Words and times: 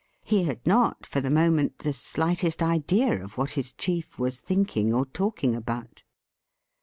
He 0.23 0.45
had 0.45 0.65
not 0.65 1.05
for 1.05 1.21
the 1.21 1.29
moment 1.29 1.77
the 1.77 1.93
slightest 1.93 2.63
idea 2.63 3.23
of 3.23 3.37
what 3.37 3.51
his 3.51 3.71
chief 3.71 4.17
was 4.17 4.39
thinking 4.39 4.91
or 4.95 5.05
talking 5.05 5.53
about. 5.53 6.01